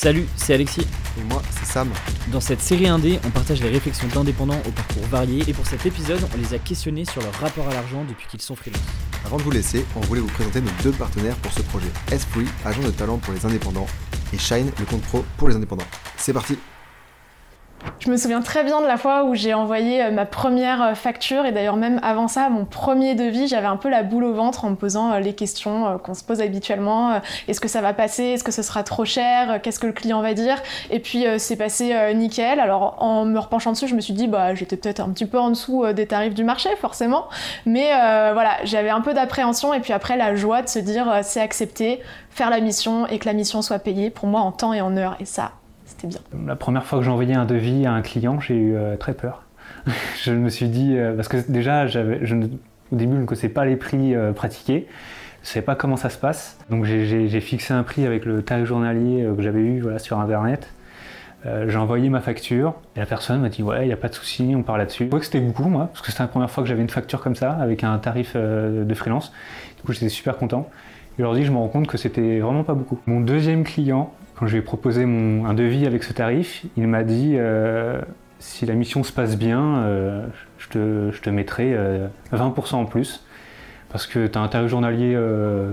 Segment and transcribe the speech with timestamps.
[0.00, 0.86] Salut, c'est Alexis.
[1.18, 1.90] Et moi, c'est Sam.
[2.30, 5.86] Dans cette série indé, on partage les réflexions d'indépendants au parcours varié et pour cet
[5.86, 8.80] épisode, on les a questionnés sur leur rapport à l'argent depuis qu'ils sont freelance.
[9.26, 11.88] Avant de vous laisser, on voulait vous présenter nos deux partenaires pour ce projet.
[12.12, 13.88] Esprit, agent de talent pour les indépendants,
[14.32, 15.88] et Shine, le compte pro pour les indépendants.
[16.16, 16.56] C'est parti
[18.08, 20.94] Je me souviens très bien de la fois où j'ai envoyé euh, ma première euh,
[20.94, 24.32] facture et d'ailleurs même avant ça, mon premier devis, j'avais un peu la boule au
[24.32, 27.20] ventre en me posant euh, les questions qu'on se pose habituellement.
[27.48, 30.22] Est-ce que ça va passer Est-ce que ce sera trop cher Qu'est-ce que le client
[30.22, 30.56] va dire
[30.90, 32.60] Et puis c'est passé nickel.
[32.60, 35.38] Alors en me repenchant dessus, je me suis dit bah j'étais peut-être un petit peu
[35.38, 37.28] en dessous des tarifs du marché forcément,
[37.66, 37.88] mais
[38.32, 42.00] voilà j'avais un peu d'appréhension et puis après la joie de se dire c'est accepté,
[42.30, 44.96] faire la mission et que la mission soit payée pour moi en temps et en
[44.96, 45.52] heure et ça
[46.06, 46.20] bien.
[46.46, 49.14] La première fois que j'ai envoyé un devis à un client, j'ai eu euh, très
[49.14, 49.44] peur.
[50.22, 53.76] je me suis dit, euh, parce que déjà, au début, je ne connaissais pas les
[53.76, 54.86] prix euh, pratiqués.
[55.42, 56.58] Je ne savais pas comment ça se passe.
[56.68, 60.68] Donc j'ai fixé un prix avec le tarif journalier que j'avais eu sur Internet.
[61.44, 64.14] j'ai envoyé ma facture et la personne m'a dit ouais, il n'y a pas de
[64.14, 65.04] souci, on parle là-dessus.
[65.04, 66.90] Je crois que c'était beaucoup moi, parce que c'était la première fois que j'avais une
[66.90, 69.32] facture comme ça, avec un tarif de freelance.
[69.76, 70.68] Du coup j'étais super content.
[71.18, 72.98] Et aujourd'hui je me rends compte que c'était vraiment pas beaucoup.
[73.06, 77.02] Mon deuxième client, quand je lui ai proposé un devis avec ce tarif, il m'a
[77.02, 78.00] dit euh,
[78.38, 80.26] si la mission se passe bien, euh,
[80.58, 81.76] je, te, je, te, mettrai
[82.32, 83.24] 20% euh, en plus.
[83.88, 85.18] Parce que tu as un tarif journalier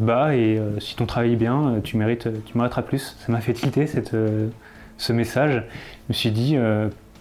[0.00, 3.16] bas et si ton travail est bien, tu, mérites, tu mériteras plus.
[3.20, 4.16] Ça m'a fait tilter cette,
[4.96, 5.62] ce message.
[6.08, 6.56] Je me suis dit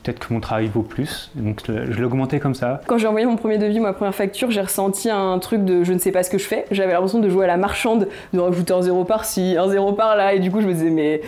[0.07, 1.31] peut-être que mon travail vaut plus.
[1.35, 2.81] Donc je l'ai augmenté comme ça.
[2.87, 5.91] Quand j'ai envoyé mon premier devis, ma première facture, j'ai ressenti un truc de je
[5.91, 6.65] ne sais pas ce que je fais.
[6.71, 10.33] J'avais l'impression de jouer à la marchande, de rajouter un zéro par-ci, un zéro par-là.
[10.33, 11.21] Et du coup, je me disais, mais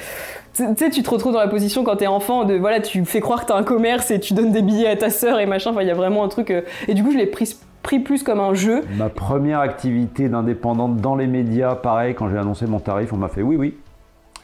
[0.55, 3.19] tu sais, tu te retrouves dans la position quand t'es enfant de voilà, tu fais
[3.19, 5.71] croire que t'as un commerce et tu donnes des billets à ta sœur et machin.
[5.71, 6.49] Enfin, il y a vraiment un truc.
[6.51, 8.83] Euh, et du coup, je l'ai pris pris plus comme un jeu.
[8.97, 13.29] Ma première activité d'indépendante dans les médias, pareil, quand j'ai annoncé mon tarif, on m'a
[13.29, 13.77] fait oui, oui.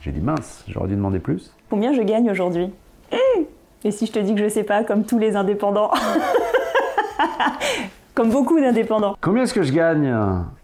[0.01, 1.53] J'ai dit mince, j'aurais dû demander plus.
[1.69, 2.69] Combien je gagne aujourd'hui?
[3.85, 5.91] Et si je te dis que je sais pas, comme tous les indépendants
[8.15, 9.17] Comme beaucoup d'indépendants.
[9.19, 10.15] Combien est-ce que je gagne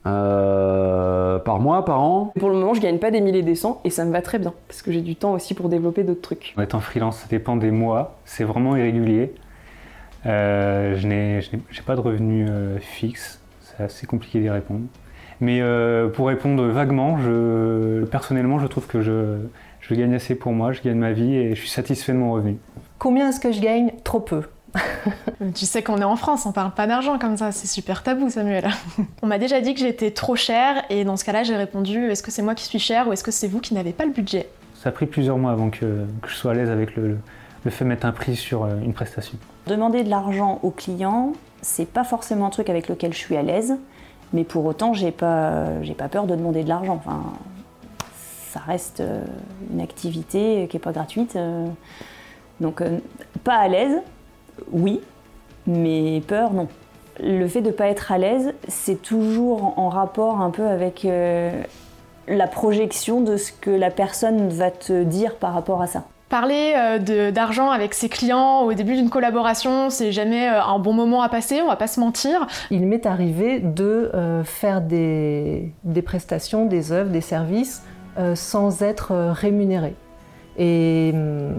[0.05, 2.31] euh, Par mois, par an?
[2.39, 4.39] Pour le moment, je gagne pas des milliers des cents et ça me va très
[4.39, 6.53] bien parce que j'ai du temps aussi pour développer d'autres trucs.
[6.57, 9.33] En étant freelance, ça dépend des mois, c'est vraiment irrégulier.
[10.25, 11.41] Euh, je n'ai
[11.85, 14.85] pas de revenus euh, fixes, c'est assez compliqué d'y répondre.
[15.41, 19.39] Mais euh, pour répondre vaguement, je, personnellement, je trouve que je,
[19.81, 22.31] je gagne assez pour moi, je gagne ma vie et je suis satisfait de mon
[22.31, 22.57] revenu.
[23.01, 24.43] Combien est-ce que je gagne Trop peu.
[25.55, 28.29] tu sais qu'on est en France, on parle pas d'argent comme ça, c'est super tabou
[28.29, 28.69] Samuel.
[29.23, 32.21] on m'a déjà dit que j'étais trop chère et dans ce cas-là j'ai répondu est-ce
[32.21, 34.11] que c'est moi qui suis chère ou est-ce que c'est vous qui n'avez pas le
[34.11, 34.47] budget?
[34.75, 37.17] Ça a pris plusieurs mois avant que, je sois à l'aise avec le,
[37.65, 39.35] le, fait de mettre un prix sur euh, une prestation.
[39.65, 41.33] Demander de l'argent aux clients,
[41.63, 43.77] c'est pas forcément un truc avec lequel je suis à l'aise,
[44.31, 47.01] mais pour autant j'ai pas, j'ai pas peur de demander de l'argent.
[47.03, 47.23] Enfin,
[48.51, 49.23] ça reste euh,
[49.73, 51.35] une activité qui n'est pas gratuite.
[52.61, 52.63] Euh.
[52.63, 52.99] Donc, euh,
[53.43, 53.97] pas à l'aise,
[54.71, 55.01] oui,
[55.67, 56.67] mais peur, non.
[57.19, 61.05] Le fait de ne pas être à l'aise, c'est toujours en rapport un peu avec
[62.27, 66.05] la projection de ce que la personne va te dire par rapport à ça.
[66.29, 66.73] Parler
[67.33, 71.61] d'argent avec ses clients au début d'une collaboration, c'est jamais un bon moment à passer,
[71.61, 72.47] on va pas se mentir.
[72.71, 74.09] Il m'est arrivé de
[74.45, 77.83] faire des, des, prestations, des œuvres, des services
[78.17, 79.95] euh, sans être euh, rémunéré.
[80.57, 81.53] Et hum,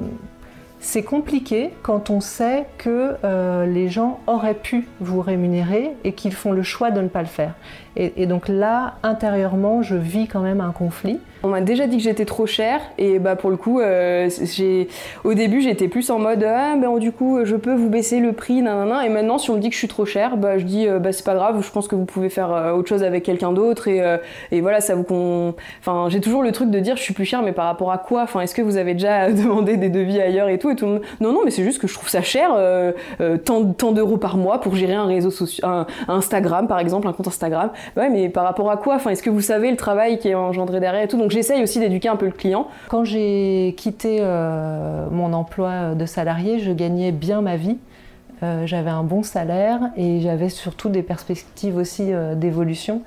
[0.82, 6.34] c'est compliqué quand on sait que euh, les gens auraient pu vous rémunérer et qu'ils
[6.34, 7.54] font le choix de ne pas le faire.
[7.94, 11.19] Et, donc là, intérieurement, je vis quand même un conflit.
[11.43, 14.31] On m'a déjà dit que j'étais trop chère et bah pour le coup, euh,
[15.25, 18.32] au début j'étais plus en mode ah ben du coup je peux vous baisser le
[18.32, 20.64] prix nanana et maintenant si on me dit que je suis trop chère, bah je
[20.64, 23.25] dis euh, bah c'est pas grave, je pense que vous pouvez faire autre chose avec
[23.25, 24.00] quelqu'un d'autre et,
[24.53, 25.54] et, voilà ça vous con...
[25.81, 27.99] enfin j'ai toujours le truc de dire je suis plus chère mais par rapport à
[27.99, 28.22] quoi?
[28.22, 30.70] Enfin est-ce que vous avez déjà demandé des devis ailleurs et tout?
[30.81, 32.56] Non non mais c'est juste que je trouve ça cher
[33.44, 37.12] tant, tant d'euros par mois pour gérer un réseau social, un, Instagram par exemple, un
[37.12, 37.71] compte Instagram.
[37.97, 38.94] Ouais, mais par rapport à quoi?
[38.97, 41.19] Enfin, est-ce que vous savez le travail qui est engendré derrière et tout?
[41.19, 42.69] Donc j'essaye aussi d'éduquer un peu le client.
[42.88, 47.79] Quand j'ai quitté euh, mon emploi de salarié, je gagnais bien ma vie.
[48.43, 53.02] Euh, j'avais un bon salaire et j'avais surtout des perspectives aussi euh, d'évolution.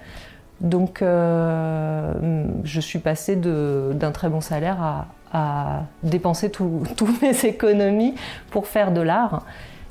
[0.61, 5.05] Donc je suis passée d'un très bon salaire à,
[5.35, 8.15] à dépenser toutes mes économies
[8.51, 9.45] pour faire de l'art.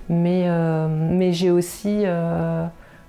[0.09, 0.47] Mais,
[0.89, 2.05] mais j'ai aussi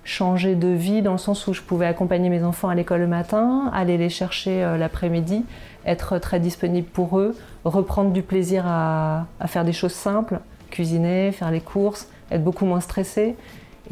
[0.05, 3.07] changer de vie dans le sens où je pouvais accompagner mes enfants à l'école le
[3.07, 5.43] matin, aller les chercher euh, l'après-midi,
[5.85, 7.35] être très disponible pour eux,
[7.65, 10.39] reprendre du plaisir à, faire des choses simples,
[10.69, 13.35] cuisiner, faire les courses, être beaucoup moins stressée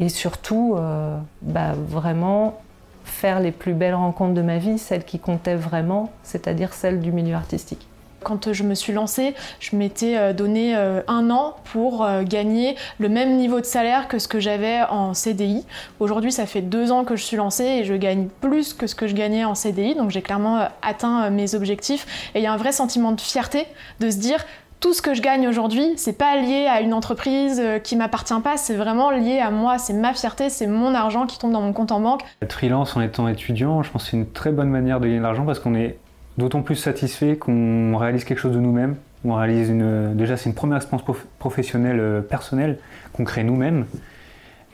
[0.00, 2.60] et surtout euh, bah, vraiment
[3.04, 7.12] faire les plus belles rencontres de ma vie, celles qui comptaient vraiment, c'est-à-dire celles du
[7.12, 7.86] milieu artistique.
[8.24, 13.60] Quand je me suis lancée, je m'étais donné un an pour gagner le même niveau
[13.60, 15.64] de salaire que ce que j'avais en CDI.
[16.00, 18.94] Aujourd'hui, ça fait deux ans que je suis lancée et je gagne plus que ce
[18.94, 22.30] que je gagnais en CDI, donc j'ai clairement atteint mes objectifs.
[22.34, 23.66] Et il y a un vrai sentiment de fierté
[24.00, 24.44] de se dire
[24.84, 28.38] tout ce que je gagne aujourd'hui, c'est pas lié à une entreprise euh, qui m'appartient
[28.42, 31.62] pas, c'est vraiment lié à moi, c'est ma fierté, c'est mon argent qui tombe dans
[31.62, 32.20] mon compte en banque.
[32.50, 35.22] Freelance en étant étudiant, je pense que c'est une très bonne manière de gagner de
[35.22, 35.96] l'argent parce qu'on est
[36.38, 38.96] d'autant plus satisfait qu'on réalise quelque chose de nous-mêmes.
[39.24, 41.04] On réalise une, déjà c'est une première expérience
[41.38, 42.78] professionnelle euh, personnelle
[43.12, 43.86] qu'on crée nous-mêmes.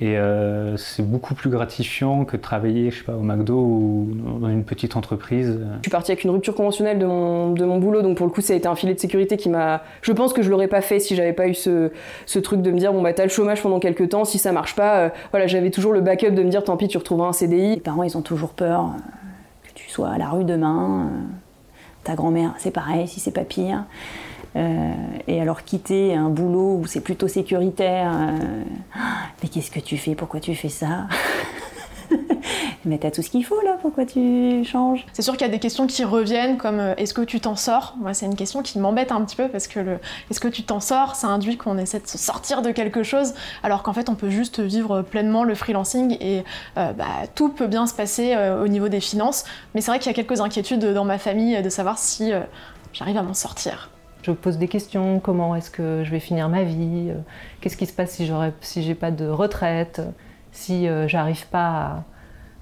[0.02, 4.08] Et euh, c'est beaucoup plus gratifiant que de travailler, je sais pas, au McDo ou
[4.40, 5.60] dans une petite entreprise.
[5.76, 8.32] Je suis partie avec une rupture conventionnelle de mon, de mon boulot, donc pour le
[8.32, 9.82] coup, ça a été un filet de sécurité qui m'a.
[10.00, 11.90] Je pense que je l'aurais pas fait si j'avais pas eu ce,
[12.24, 14.52] ce, truc de me dire bon bah t'as le chômage pendant quelques temps, si ça
[14.52, 17.28] marche pas, euh, voilà, j'avais toujours le backup de me dire tant pis, tu retrouveras
[17.28, 17.74] un CDI.
[17.74, 18.94] Les parents, ils ont toujours peur
[19.62, 21.10] que tu sois à la rue demain.
[22.04, 23.84] Ta grand-mère, c'est pareil, si c'est pas pire.
[24.56, 24.92] Euh,
[25.28, 28.64] et alors quitter un boulot où c'est plutôt sécuritaire, euh,
[29.42, 30.14] mais qu'est-ce que tu fais?
[30.14, 31.06] Pourquoi tu fais ça?
[32.84, 35.06] Mais t'as tout ce qu'il faut là, pourquoi tu changes?
[35.12, 37.56] C'est sûr qu'il y a des questions qui reviennent comme euh, est-ce que tu t'en
[37.56, 37.94] sors?
[37.98, 39.98] Moi, c'est une question qui m'embête un petit peu parce que le
[40.30, 41.14] est-ce que tu t'en sors?
[41.14, 44.30] Ça induit qu'on essaie de se sortir de quelque chose alors qu'en fait on peut
[44.30, 46.44] juste vivre pleinement le freelancing et
[46.76, 49.44] bah, tout peut bien se passer au niveau des finances.
[49.74, 52.32] Mais c'est vrai qu'il y a quelques inquiétudes dans ma famille de savoir si
[52.92, 53.90] j'arrive à m'en sortir.
[54.22, 57.14] Je pose des questions, comment est-ce que je vais finir ma vie, euh,
[57.60, 60.02] qu'est-ce qui se passe si j'aurais, si j'ai pas de retraite,
[60.52, 62.04] si euh, j'arrive pas à,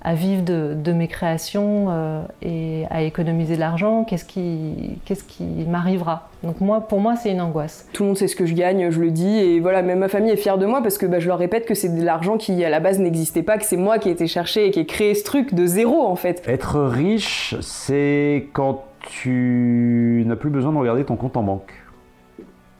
[0.06, 6.28] vivre de, mes créations euh, et à économiser de l'argent, qu'est-ce qui, qu'est-ce qui m'arrivera?
[6.42, 7.88] Donc moi, pour moi, c'est une angoisse.
[7.92, 10.08] Tout le monde sait ce que je gagne, je le dis, et voilà, même ma
[10.08, 12.38] famille est fière de moi parce que bah, je leur répète que c'est de l'argent
[12.38, 14.80] qui à la base n'existait pas, que c'est moi qui ai été chercher et qui
[14.80, 16.42] ai créé ce truc de zéro en fait.
[16.46, 21.72] Être riche, c'est quand tu n'as plus besoin de regarder ton compte en banque.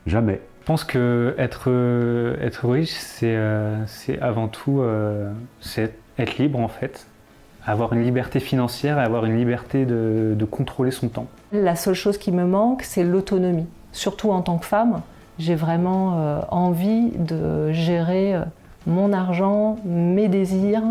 [0.06, 0.41] Jamais.
[0.61, 1.69] Je pense que être,
[2.43, 3.85] être riche, c'est euh,
[4.21, 5.32] avant tout euh,
[6.19, 7.06] être libre en fait.
[7.67, 11.26] Avoir une liberté financière avoir une liberté de, contrôler son temps.
[11.53, 13.67] La seule chose qui me manque, c'est l'autonomie.
[13.93, 15.03] Surtout en tant que femme,
[15.38, 18.37] j'ai vraiment euh, envie de gérer
[18.87, 20.82] mon argent, mes désirs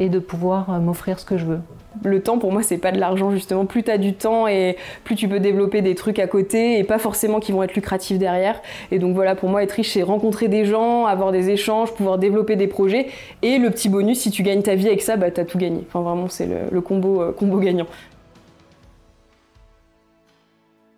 [0.00, 1.60] et de pouvoir m'offrir ce que je veux.
[2.04, 3.66] Le temps pour moi c'est pas de l'argent justement.
[3.66, 6.84] Plus tu as du temps et plus tu peux développer des trucs à côté et
[6.84, 8.60] pas forcément qui vont être lucratifs derrière.
[8.90, 12.18] Et donc voilà pour moi être riche c'est rencontrer des gens avoir des échanges pouvoir
[12.18, 13.08] développer des projets.
[13.42, 15.84] Et le petit bonus si tu gagnes ta vie avec ça bah t'as tout gagné.
[15.88, 17.86] Enfin vraiment c'est le, combo euh, combo gagnant